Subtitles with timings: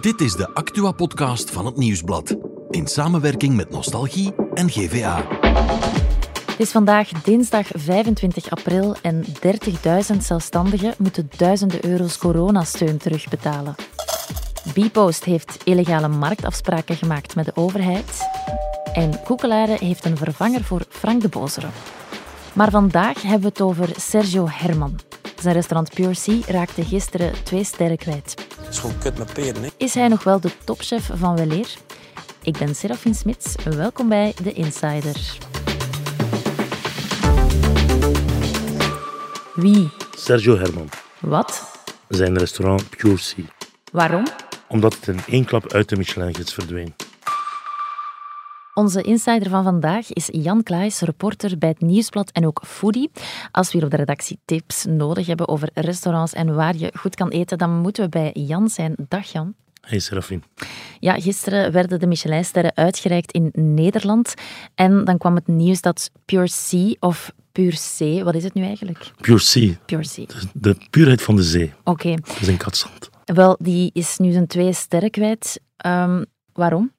[0.00, 2.36] Dit is de Actua-podcast van het Nieuwsblad.
[2.70, 5.26] In samenwerking met Nostalgie en GVA.
[6.46, 13.74] Het is vandaag dinsdag 25 april en 30.000 zelfstandigen moeten duizenden euro's coronasteun terugbetalen.
[14.74, 18.28] Bpost heeft illegale marktafspraken gemaakt met de overheid.
[18.92, 21.68] En Koekelare heeft een vervanger voor Frank de Bozere.
[22.52, 25.09] Maar vandaag hebben we het over Sergio Herman.
[25.40, 28.34] Zijn restaurant Pure Sea raakte gisteren twee sterren kwijt.
[28.58, 29.68] Dat is gewoon kut met peren, hè.
[29.76, 31.68] Is hij nog wel de topchef van Weleer?
[32.42, 33.54] Ik ben Serafin Smits.
[33.64, 35.38] Welkom bij The Insider.
[39.54, 39.90] Wie?
[40.16, 40.88] Sergio Herman.
[41.20, 41.62] Wat?
[42.08, 43.44] Zijn restaurant Pure Sea.
[43.92, 44.26] Waarom?
[44.68, 46.94] Omdat het in één klap uit de Michelin-gids verdween.
[48.80, 53.10] Onze insider van vandaag is Jan Klaes, reporter bij het Nieuwsblad en ook foodie.
[53.50, 57.14] Als we hier op de redactie tips nodig hebben over restaurants en waar je goed
[57.14, 58.94] kan eten, dan moeten we bij Jan zijn.
[59.08, 59.54] Dag Jan.
[59.80, 60.42] Hey Serafin.
[60.98, 64.34] Ja, gisteren werden de Michelinsterren uitgereikt in Nederland.
[64.74, 68.62] En dan kwam het nieuws dat Pure Sea of Pure C, wat is het nu
[68.62, 69.10] eigenlijk?
[69.20, 69.72] Pure Sea.
[69.84, 70.26] Pure Sea.
[70.52, 71.72] De puurheid van de zee.
[71.84, 72.14] Oké.
[72.14, 73.10] Dat is in Katzand.
[73.24, 75.60] Wel, die is nu zijn twee sterren kwijt.
[75.76, 76.92] Ehm, waarom?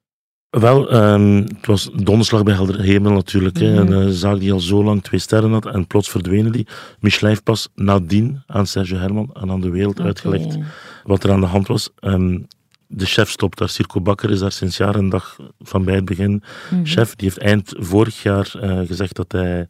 [0.52, 3.60] Wel, ehm, het was donderslag bij helder hemel natuurlijk.
[3.60, 3.84] hè.
[3.84, 3.92] Mhm.
[3.92, 6.68] Een eh, zaak die al zo lang twee sterren had en plots verdwenen die.
[7.00, 10.58] Michelin heeft pas nadien aan Sergio Herman en aan de wereld uitgelegd
[11.04, 11.90] wat er aan de hand was.
[12.00, 12.40] Ehm,
[12.88, 13.70] de chef stopt daar.
[13.70, 16.86] Circo Bakker is daar sinds jaar en dag van bij het begin Mhm.
[16.86, 17.16] chef.
[17.16, 19.68] Die heeft eind vorig jaar eh, gezegd dat hij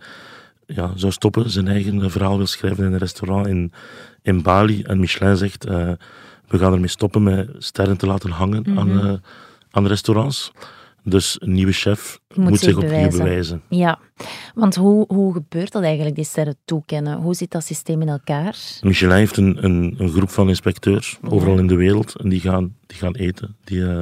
[0.66, 1.50] ja, zou stoppen.
[1.50, 3.72] Zijn eigen verhaal wil schrijven in een restaurant in,
[4.22, 4.82] in Bali.
[4.84, 5.92] En Michelin zegt, eh,
[6.48, 8.80] we gaan ermee stoppen met sterren te laten hangen Mhm.
[8.80, 9.14] aan, eh,
[9.72, 10.52] aan restaurants.
[11.04, 13.24] Dus een nieuwe chef Moet moet, zich zich opnieuw bewijzen.
[13.24, 13.62] bewijzen.
[13.70, 14.00] Ja,
[14.54, 17.18] want hoe, hoe gebeurt dat eigenlijk, die sterren toekennen?
[17.18, 18.58] Hoe zit dat systeem in elkaar?
[18.82, 22.16] Michelin heeft een, een, een groep van inspecteurs overal in de wereld.
[22.16, 23.56] En die gaan, die gaan eten.
[23.64, 24.02] Die eh,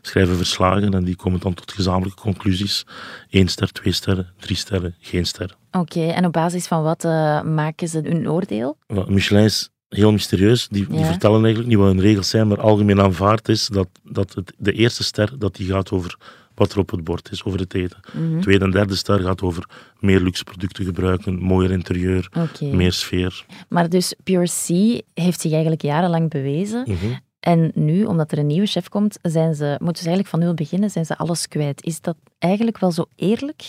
[0.00, 2.86] schrijven verslagen en die komen dan tot gezamenlijke conclusies.
[3.30, 5.56] Eén ster, twee sterren, drie sterren, geen ster.
[5.70, 8.76] Oké, en op basis van wat eh, maken ze hun oordeel?
[9.06, 10.68] Michelin is heel mysterieus.
[10.68, 14.34] Die, die vertellen eigenlijk niet wat hun regels zijn, maar algemeen aanvaard is dat, dat
[14.34, 16.16] het, de eerste ster dat die gaat over
[16.54, 18.00] wat er op het bord is, over het eten.
[18.12, 18.40] Mhm.
[18.40, 19.64] Tweede en derde ster gaat over
[20.00, 22.28] meer luxe producten gebruiken, mooier interieur,
[22.60, 23.44] meer sfeer.
[23.68, 26.82] Maar dus Pure Sea heeft zich eigenlijk jarenlang bewezen.
[26.86, 26.96] Mhm.
[27.40, 30.54] En nu, omdat er een nieuwe chef komt, zijn ze, moeten ze eigenlijk van nul
[30.54, 31.84] beginnen, zijn ze alles kwijt.
[31.84, 33.62] Is dat eigenlijk wel zo eerlijk?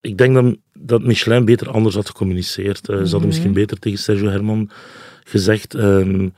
[0.00, 2.88] Ik denk dat, dat Michelin beter anders had gecommuniceerd.
[2.88, 3.26] Eh, Ze hadden Mhm.
[3.26, 4.70] misschien beter tegen Sergio Herman
[5.28, 6.28] gezegd: ehm,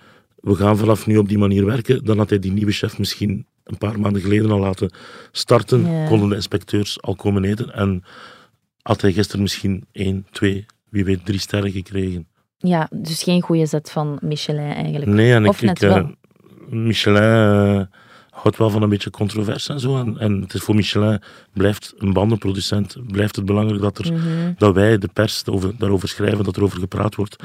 [0.41, 2.05] we gaan vanaf nu op die manier werken.
[2.05, 4.91] Dan had hij die nieuwe chef misschien een paar maanden geleden al laten
[5.33, 6.07] starten.
[6.09, 7.73] Konden de inspecteurs al komen eten.
[7.75, 8.05] En
[8.83, 12.27] had hij gisteren misschien één, twee, wie weet drie sterren gekregen.
[12.59, 15.07] Ja, dus geen goede zet van Michelin eigenlijk.
[15.11, 16.15] Nee, en ik, net ik, eh, wel.
[16.69, 17.81] Michelin eh,
[18.31, 19.99] houdt wel van een beetje controverse en zo.
[19.99, 21.23] En, en het is voor Michelin,
[21.53, 24.53] blijft een bandenproducent, blijft het belangrijk dat, er, Mhm.
[24.57, 27.37] dat wij, de pers, over, daarover schrijven, dat er over gepraat wordt.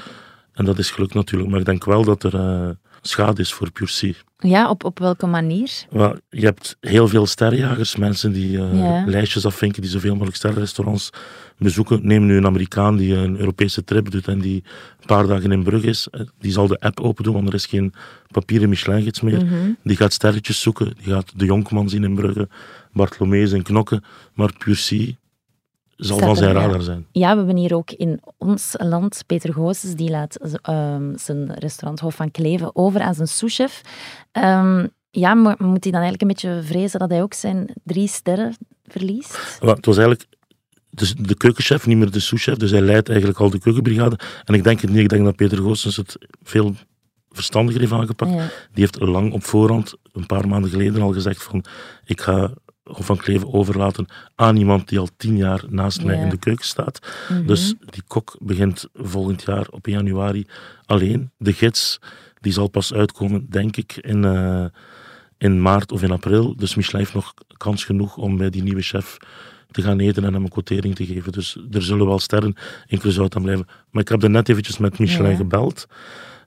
[0.53, 1.50] En dat is gelukt natuurlijk.
[1.52, 2.69] Maar ik denk wel dat er eh,
[3.02, 4.14] schade is voor Pure Sea.
[4.38, 5.72] Ja, op, op welke manier?
[5.90, 9.03] Wel, je hebt heel veel sterrenjagers, mensen die eh, Ja.
[9.06, 11.09] lijstjes afvinken, die zoveel mogelijk sterrenrestaurants
[11.58, 12.00] bezoeken.
[12.08, 14.64] Neem nu een Amerikaan die een Europese trip doet en die
[15.00, 16.08] een paar dagen in Brugge is.
[16.12, 17.94] Eh, Die zal de app open doen, want er is geen
[18.31, 19.46] papieren Michelin-gids meer.
[19.46, 19.72] Mhm.
[19.84, 22.47] Die gaat sterretjes zoeken, die gaat de Jonkman zien in Brugge,
[22.94, 24.03] Bartholomeus en Knokken.
[24.34, 25.12] Maar Pure Sea
[25.96, 26.66] zal van zijn er, ja.
[26.66, 27.06] radar zijn.
[27.12, 32.00] Ja, we hebben hier ook in ons land Peter Goossens, die laat ehm, zijn restaurant
[32.00, 33.81] Hof van Kleven over aan zijn souschef.
[34.32, 38.08] Ehm ja, maar moet hij dan eigenlijk een beetje vrezen dat hij ook zijn drie
[38.08, 39.58] sterren verliest?
[39.59, 40.28] Het was eigenlijk
[40.90, 42.58] dus de keukenchef, niet meer de souschef.
[42.58, 44.20] Dus hij leidt eigenlijk al de keukenbrigade.
[44.44, 45.00] En ik denk het niet.
[45.00, 46.76] Ik denk dat Peter Goossens het veel
[47.30, 48.32] verstandiger heeft aangepakt.
[48.32, 48.50] Ja.
[48.72, 51.66] Die heeft lang op voorhand, een paar maanden geleden al gezegd van
[52.06, 52.52] ik ga
[52.84, 54.06] Hof van Kleven overlaten
[54.36, 57.00] aan iemand die al tien jaar naast mij in de keuken staat.
[57.30, 57.46] Mhm.
[57.46, 60.46] Dus die kok begint volgend jaar op 1 januari
[60.86, 61.32] alleen.
[61.38, 62.00] De gids
[62.42, 64.66] die zal pas uitkomen, denk ik, in, eh,
[65.38, 66.56] in maart of in april.
[66.56, 69.18] Dus Michelin heeft nog kans genoeg om bij die nieuwe chef
[69.72, 71.32] te gaan eten en hem een quotering te geven.
[71.32, 72.56] Dus er zullen wel sterren
[72.88, 73.68] in Curaçao aan blijven.
[73.91, 75.38] Maar ik heb er net eventjes met Michelin Ja.
[75.38, 75.88] gebeld.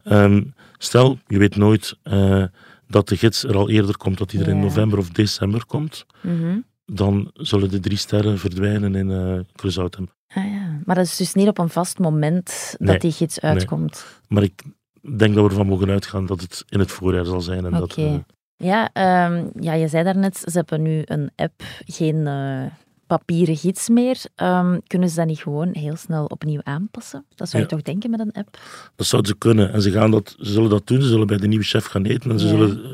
[0.04, 0.42] Ehm,
[0.78, 2.44] stel, je weet nooit eh,
[2.88, 6.06] dat de gids er al eerder komt, dat hij er in november of december komt.
[6.22, 6.58] Mhm.
[6.86, 10.02] Dan zullen de drie sterren verdwijnen in eh Curaçao.
[10.28, 10.80] Ah, ja.
[10.84, 12.98] Maar dat is dus niet op een vast moment dat Nee.
[12.98, 14.06] die gids uitkomt.
[14.28, 14.62] Maar ik
[15.18, 17.64] denk dat we ervan mogen uitgaan dat het in het voorjaar zal zijn.
[17.64, 18.02] En dat, Oké.
[18.06, 18.18] eh,
[18.56, 22.62] Ja, ehm, ja, je zei daarnet, ze hebben nu een app, geen eh,
[23.06, 24.16] papieren gids meer.
[24.34, 27.24] Ehm, kunnen ze dat niet gewoon heel snel opnieuw aanpassen?
[27.34, 27.76] Dat zou je Ja.
[27.76, 28.58] toch denken met een app?
[28.96, 29.72] dat zouden ze kunnen.
[29.72, 31.02] En ze, gaan dat, ze zullen dat doen.
[31.02, 32.30] Ze zullen bij de nieuwe chef gaan eten.
[32.30, 32.50] En ze Ja.
[32.50, 32.90] zullen eh,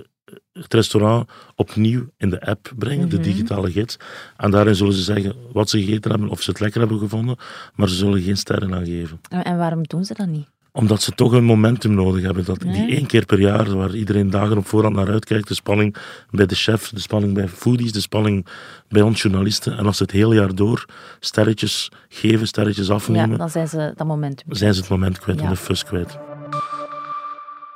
[0.62, 3.24] het restaurant opnieuw in de app brengen, de Mhm.
[3.24, 3.96] digitale gids.
[4.36, 7.36] En daarin zullen ze zeggen wat ze gegeten hebben, of ze het lekker hebben gevonden,
[7.74, 9.20] maar ze zullen geen sterren aangeven.
[9.28, 10.46] En en waarom doen ze dat niet?
[10.74, 12.44] Omdat ze toch een momentum nodig hebben.
[12.44, 12.72] Dat, Ja.
[12.72, 15.48] Die één keer per jaar, waar iedereen dagen op voorhand naar uitkijkt.
[15.48, 15.96] De spanning
[16.30, 18.46] bij de chef, de spanning bij foodies, de spanning
[18.88, 19.76] bij ons journalisten.
[19.78, 20.84] En als ze het hele jaar door
[21.20, 24.54] sterretjes geven, sterretjes Ja, afnemen, dan zijn ze dat momentum.
[24.54, 25.44] zijn ze het moment kwijt Ja.
[25.44, 26.18] en de fus kwijt.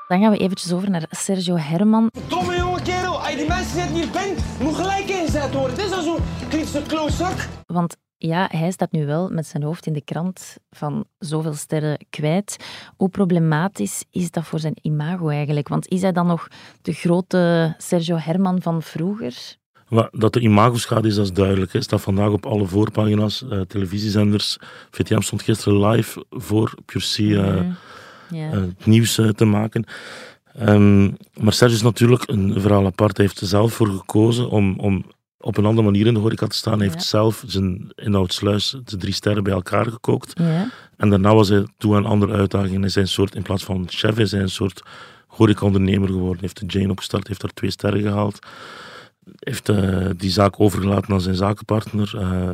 [0.09, 2.11] Dan gaan we eventjes over naar Sergio Herman.
[2.29, 5.77] Domme jonge kerel, als je die mensen net niet bent, moet gelijk ingezet worden.
[5.77, 7.49] Dit is al zo'n kritische klootzak.
[7.67, 12.07] Want ja, hij staat nu wel met zijn hoofd in de krant van zoveel sterren
[12.11, 12.57] kwijt.
[12.97, 15.69] Hoe problematisch is dat voor zijn imago eigenlijk?
[15.69, 16.49] Want is hij dan nog
[16.83, 19.57] de grote Sergio Herman van vroeger?
[20.11, 21.73] Dat er imagoschade is, dat is duidelijk.
[21.73, 21.81] Hè.
[21.81, 24.59] staat vandaag op alle voorpagina's, eh, televisiezenders.
[24.91, 27.73] VTM stond gisteren live voor Pure C, eh, Mhm.
[28.31, 29.85] Eh, het nieuws te maken.
[30.59, 31.05] Ehm,
[31.41, 33.17] maar Serge is natuurlijk een verhaal apart.
[33.17, 35.05] Hij heeft er zelf voor gekozen om, om
[35.47, 36.79] op een andere manier in de horeca te staan.
[36.79, 36.93] Hij Ja.
[36.93, 40.33] heeft zelf zijn inhoudsluis, de drie sterren, bij elkaar gekookt.
[40.39, 40.71] ja.
[40.97, 42.79] En daarna was hij toe aan andere uitdagingen.
[42.79, 44.83] Hij is een soort, in plaats van chef, is hij een soort
[45.27, 46.39] horeca-ondernemer geworden.
[46.39, 48.39] Hij heeft de Jane opgestart, heeft daar twee sterren gehaald.
[49.39, 52.13] Heeft eh, die zaak overgelaten aan zijn zakenpartner.
[52.15, 52.51] Uh,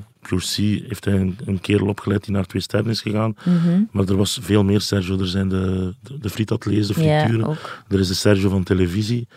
[0.88, 3.34] heeft hij een, een kerel opgeleid die naar twee sterren is gegaan.
[3.44, 3.82] Mhm.
[3.90, 5.18] Maar er was veel meer Sergio.
[5.18, 7.56] Er zijn de, de, de frietateliers, de frituren.
[7.88, 9.28] Er is de Sergio van televisie.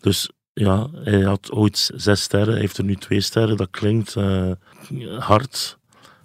[0.00, 2.50] Dus ja, hij had ooit zes sterren.
[2.52, 3.56] Hij heeft er nu twee sterren.
[3.56, 4.50] Dat klinkt eh,
[5.18, 5.78] hard.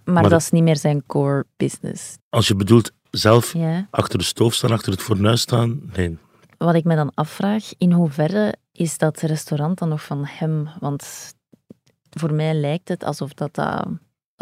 [0.04, 2.18] Maar, Maar- dat is niet meer zijn core business.
[2.30, 3.88] Als je bedoelt zelf Ja.
[3.92, 6.18] achter de stoof staan, achter het fornuis staan, nee.
[6.58, 10.70] Wat ik me dan afvraag, in hoeverre is dat restaurant dan nog van hem?
[10.80, 11.34] Want
[12.10, 13.88] voor mij lijkt het alsof, dat, dat-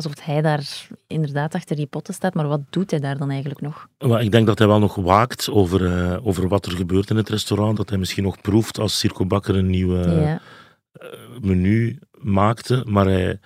[0.05, 3.61] alsof hij daar inderdaad achter die potten staat, maar wat doet hij daar dan eigenlijk
[3.61, 3.87] nog?
[3.99, 7.15] Maar ik denk dat hij wel nog waakt over, eh, over wat er gebeurt in
[7.15, 7.77] het restaurant.
[7.77, 10.41] Dat hij misschien nog proeft als Circo Bakker een nieuw eh, ja.
[11.41, 12.83] menu maakte.
[12.87, 13.39] Maar hij,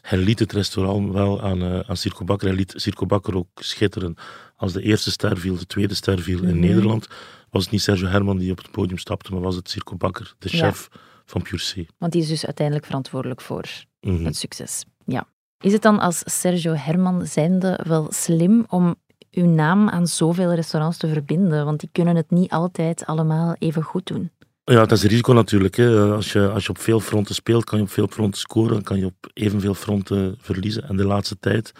[0.00, 2.48] hij liet het restaurant wel aan, eh aan Circo Bakker.
[2.48, 4.14] Hij liet Circo Bakker ook schitteren.
[4.56, 6.58] Als de eerste ster viel, de tweede ster viel in Mhm.
[6.58, 7.08] Nederland,
[7.50, 10.34] was het niet Sergio Herman die op het podium stapte, maar was het Circo Bakker,
[10.38, 10.58] de Ja.
[10.58, 10.88] chef
[11.24, 11.88] van Pure C.
[11.98, 13.64] Want die is dus uiteindelijk verantwoordelijk voor
[14.00, 14.24] Mhm.
[14.24, 14.84] het succes.
[15.04, 15.26] Ja.
[15.60, 18.94] Is het dan als Sergio Herman zijnde wel slim om
[19.30, 21.64] uw naam aan zoveel restaurants te verbinden?
[21.64, 24.30] Want die kunnen het niet altijd allemaal even goed doen.
[24.64, 25.76] Ja, dat is een risico natuurlijk.
[25.76, 26.12] Hè.
[26.12, 28.98] Als, je, als je op veel fronten speelt, kan je op veel fronten scoren, kan
[28.98, 30.88] je op evenveel fronten verliezen.
[30.88, 31.72] En de laatste tijd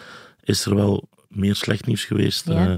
[0.43, 2.69] is er wel meer slecht nieuws geweest Ja.
[2.71, 2.75] eh,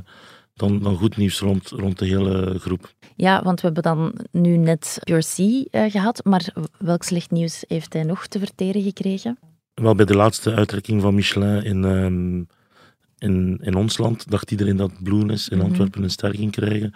[0.53, 2.93] dan, dan goed nieuws rond, rond de hele groep.
[3.15, 7.93] Ja, want we hebben dan nu net Pure eh, gehad, maar welk slecht nieuws heeft
[7.93, 9.37] hij nog te verteren gekregen?
[9.73, 12.43] Wel, bij de laatste uitreiking van Michelin in, ehm,
[13.17, 15.65] in, in ons land dacht iedereen dat Bloenis in Mhm.
[15.67, 16.93] Antwerpen een ster ging krijgen.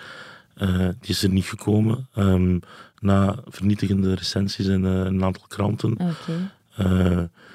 [0.56, 2.08] Eh, die is er niet gekomen.
[2.14, 2.60] Ehm,
[3.00, 5.98] na vernietigende recensies in eh, een aantal kranten.
[6.76, 6.86] Eh,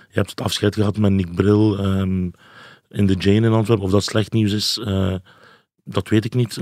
[0.09, 2.31] je hebt het afscheid gehad met Nick Bril ehm,
[2.89, 3.85] in de Jane in Antwerpen.
[3.85, 4.81] Of dat slecht nieuws is,
[5.85, 6.59] dat weet ik niet.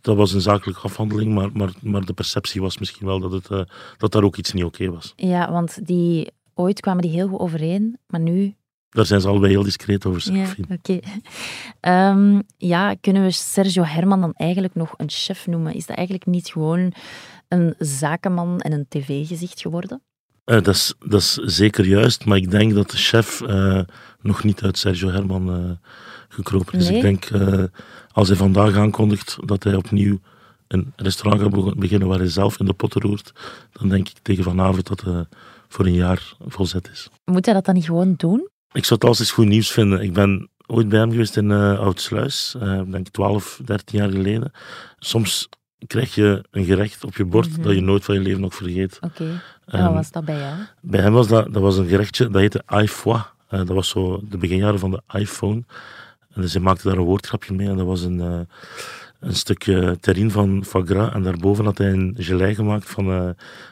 [0.00, 3.68] Dat was een zakelijke afhandeling, maar, maar, maar de perceptie was misschien wel dat, het,
[3.96, 5.12] dat daar ook iets niet oké was.
[5.16, 8.54] Ja, want die, ooit kwamen die heel goed overeen, maar nu...
[8.88, 10.98] Daar zijn ze allebei heel discreet over, Ja, oké.
[11.80, 15.74] Ehm, ja, kunnen we Sergio Herman dan eigenlijk nog een chef noemen?
[15.74, 16.92] Is dat eigenlijk niet gewoon
[17.48, 20.02] een zakenman en een tv-gezicht geworden?
[20.44, 23.80] Eh, dat, is, dat is zeker juist, maar ik denk dat de chef eh,
[24.20, 25.88] nog niet uit Sergio Herman eh,
[26.28, 26.88] gekropen is.
[26.88, 26.96] Nee?
[26.96, 27.30] Ik denk,
[28.12, 30.20] als hij vandaag aankondigt dat hij opnieuw
[30.68, 33.32] een restaurant gaat beginnen waar hij zelf in de potten roert,
[33.72, 35.26] dan denk ik tegen vanavond dat
[35.72, 37.08] voor een jaar volzet is.
[37.24, 38.48] Moet hij dat dan niet gewoon doen?
[38.72, 40.00] Ik zou het altijd goed nieuws vinden.
[40.00, 44.10] Ik ben ooit bij hem geweest in eh Oudsluis, eh, ik denk 12, 13 jaar
[44.10, 44.50] geleden.
[44.98, 45.48] Soms
[45.86, 47.62] krijg je een gerecht op je bord Mhm.
[47.62, 48.98] dat je nooit van je leven nog vergeet.
[49.00, 49.24] Oké.
[49.24, 50.54] En wat Ehm, was dat bij jou?
[50.80, 53.24] bij hem was dat, dat was een gerechtje, dat heette iFoie.
[53.48, 55.64] Eh, dat was zo de beginjaren van de iPhone.
[56.34, 58.40] En dus hij maakte daar een woordgrapje mee en dat was een, eh,
[59.20, 61.12] een stukje terrine van foie gras.
[61.12, 63.28] En daarboven had hij een gelei gemaakt van eh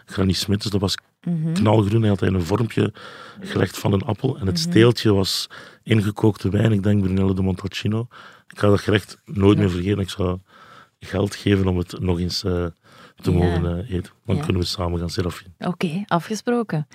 [0.07, 0.33] Granny.
[0.47, 1.53] Dus dat was Mhm.
[1.53, 2.01] knalgroen.
[2.01, 2.93] Hij had hij een vormpje
[3.41, 4.39] gelegd van een appel.
[4.39, 4.71] En het Mhm.
[4.71, 5.47] steeltje was
[5.83, 6.73] ingekookte wijn.
[6.73, 8.07] Ik denk Brunello de Montalcino.
[8.49, 9.63] Ik ga dat gerecht nooit Ja.
[9.63, 9.99] meer vergeten.
[9.99, 10.39] Ik zou
[10.99, 12.67] geld geven om het nog eens eh,
[13.17, 13.37] te Ja.
[13.39, 14.13] mogen eh, eten.
[14.25, 14.43] Dan Ja.
[14.45, 15.51] kunnen we samen gaan, Serafine.
[15.59, 16.87] Oké, afgesproken.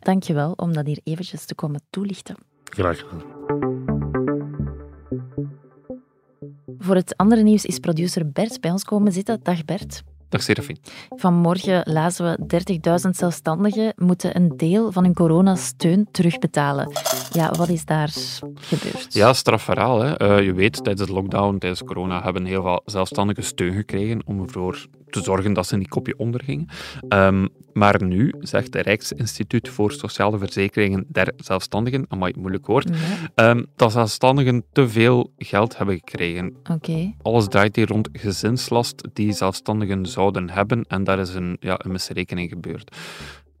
[0.00, 2.36] Dankjewel om dat hier eventjes te komen toelichten.
[2.64, 3.22] Graag gedaan.
[6.78, 9.40] Voor het andere nieuws is producer Bert bij ons komen zitten.
[9.42, 10.02] Dag Bert.
[10.32, 10.76] Dag Serafin.
[11.08, 12.62] Vanmorgen lazen we
[13.04, 16.92] 30.000 zelfstandigen moeten een deel van hun coronasteun terugbetalen.
[17.32, 18.12] Ja, wat is daar
[18.54, 19.06] gebeurd?
[19.08, 20.02] Ja, strafverhaal.
[20.02, 20.22] Hè.
[20.22, 24.42] Uh, je weet, tijdens de lockdown, tijdens corona, hebben heel veel zelfstandigen steun gekregen om
[24.42, 26.68] ervoor te zorgen dat ze niet kopje ondergingen.
[27.08, 32.88] Um, maar nu zegt het Rijksinstituut voor Sociale Verzekeringen der Zelfstandigen, amai, moeilijk woord,
[33.34, 33.50] ja.
[33.50, 36.56] um, dat zelfstandigen te veel geld hebben gekregen.
[36.70, 37.16] Okay.
[37.22, 41.92] Alles draait hier rond gezinslast die zelfstandigen zouden hebben en daar is een, ja, een
[41.92, 42.96] misrekening gebeurd.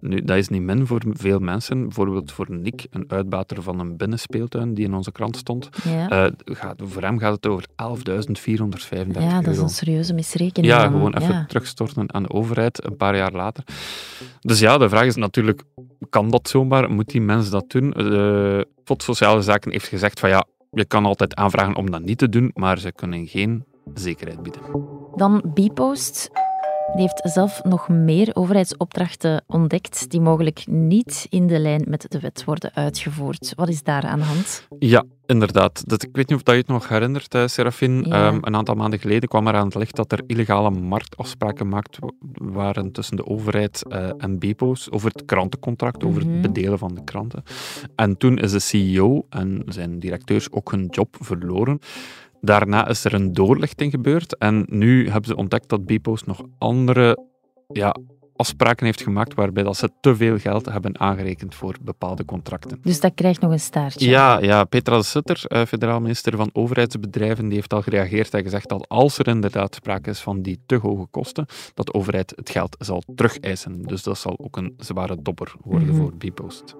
[0.02, 1.82] Nu, dat is niet min voor veel mensen.
[1.82, 5.68] Bijvoorbeeld voor Nick, een uitbater van een binnenspeeltuin die in onze krant stond.
[5.84, 6.24] Ja.
[6.24, 9.20] Uh, gaat, voor hem gaat het over 11.435 euro.
[9.20, 10.72] Ja, dat is een serieuze misrekening.
[10.72, 13.64] Ja, gewoon even terugstorten aan de overheid een paar jaar later.
[14.40, 15.62] Dus ja, de vraag is natuurlijk,
[16.10, 16.90] kan dat zomaar?
[16.90, 17.94] Moet die mens dat doen?
[17.96, 22.18] Uh, FOD Sociale Zaken heeft gezegd van ja, je kan altijd aanvragen om dat niet
[22.18, 24.62] te doen, maar ze kunnen geen zekerheid bieden.
[25.16, 26.30] Dan Bpost.
[26.92, 32.20] Die heeft zelf nog meer overheidsopdrachten ontdekt die mogelijk niet in de lijn met de
[32.20, 33.52] wet worden uitgevoerd.
[33.56, 34.66] Wat is daar aan de hand?
[34.78, 35.88] Ja, inderdaad.
[35.88, 38.04] Dat, ik weet niet of dat je het nog herinnert, uh, Serafin.
[38.04, 41.98] Ehm, een aantal maanden geleden kwam er aan het licht dat er illegale marktafspraken gemaakt
[42.32, 46.40] waren tussen de overheid uh, en BPO's over het krantencontract, over het mhm.
[46.40, 47.42] bedelen van de kranten.
[47.94, 51.78] En toen is de CEO en zijn directeurs ook hun job verloren.
[52.44, 57.26] Daarna is er een doorlichting gebeurd en nu hebben ze ontdekt dat Bpost nog andere
[57.68, 57.96] ja,
[58.36, 62.78] afspraken heeft gemaakt waarbij dat ze te veel geld hebben aangerekend voor bepaalde contracten.
[62.82, 64.08] Dus dat krijgt nog een staartje?
[64.08, 68.42] Ja, ja Petra de Sutter, eh, federaal minister van Overheidsbedrijven, die heeft al gereageerd en
[68.42, 72.32] gezegd dat als er inderdaad sprake is van die te hoge kosten, dat de overheid
[72.36, 73.82] het geld zal terugeisen.
[73.82, 76.02] Dus dat zal ook een zware dobber worden mm -hmm.
[76.02, 76.74] voor Bpost.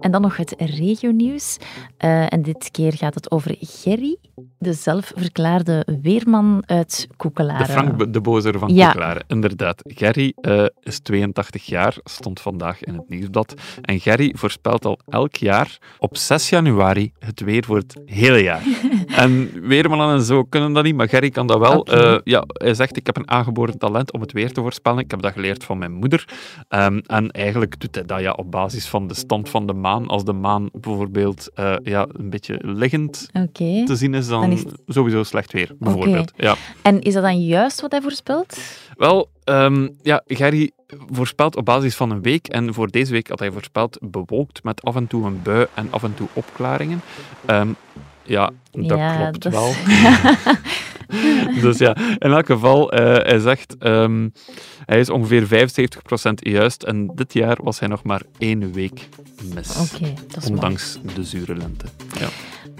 [0.00, 1.56] En dan nog het regionieuws.
[2.04, 4.16] Uh, en dit keer gaat het over Gerry,
[4.64, 7.66] de zelfverklaarde weerman uit Koekelaren.
[7.66, 8.84] De Frank de Bozer van ja.
[8.84, 9.82] Koekelaren, inderdaad.
[9.84, 13.54] Gerry uh, is 82 jaar, stond vandaag in het nieuwsblad.
[13.80, 18.62] En Gerry voorspelt al elk jaar op 6 januari het weer voor het hele jaar.
[19.16, 21.78] en weermannen en zo kunnen dat niet, maar Gerry kan dat wel.
[21.78, 22.12] Okay.
[22.12, 24.98] Uh, ja, hij zegt, ik heb een aangeboren talent om het weer te voorspellen.
[24.98, 26.28] Ik heb dat geleerd van mijn moeder.
[26.68, 30.06] Um, en eigenlijk doet hij dat ja, op basis van de stand van de maan.
[30.06, 33.84] Als de maan bijvoorbeeld uh, ja, een beetje liggend okay.
[33.84, 34.72] te zien is, dan, dan is het...
[34.86, 36.32] sowieso slecht weer, bijvoorbeeld.
[36.32, 36.46] Okay.
[36.46, 36.54] Ja.
[36.82, 38.58] En is dat dan juist wat hij voorspelt?
[38.96, 40.70] Wel, um, ja, Gary
[41.10, 42.48] voorspelt op basis van een week.
[42.48, 45.88] En voor deze week had hij voorspeld bewolkt met af en toe een bui en
[45.90, 47.00] af en toe opklaringen.
[47.46, 47.76] Um,
[48.24, 49.72] ja, dat ja, klopt dat wel.
[51.62, 54.32] dus ja, in elk geval, uh, hij zegt, um,
[54.84, 55.48] hij is ongeveer 75%
[56.34, 56.82] juist.
[56.82, 59.08] En dit jaar was hij nog maar één week
[59.54, 59.92] mis.
[59.92, 60.14] Okay,
[60.48, 61.14] ondanks mooi.
[61.14, 61.86] de zure lente.
[62.18, 62.28] Ja.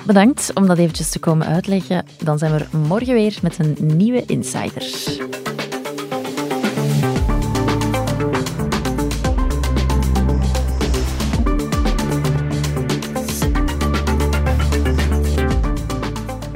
[0.07, 2.07] Bedankt om dat eventjes te komen uitleggen.
[2.19, 4.83] Dan zijn we er morgen weer met een nieuwe Insider.